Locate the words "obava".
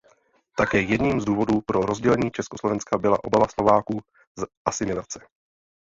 3.23-3.47